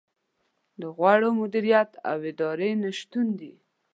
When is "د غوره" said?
0.79-1.29